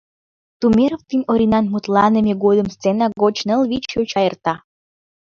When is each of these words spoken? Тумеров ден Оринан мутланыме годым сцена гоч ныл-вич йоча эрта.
Тумеров 0.59 1.01
ден 1.09 1.21
Оринан 1.31 1.65
мутланыме 1.73 2.33
годым 2.43 2.67
сцена 2.75 3.05
гоч 3.21 3.35
ныл-вич 3.47 3.85
йоча 3.95 4.21
эрта. 4.29 4.53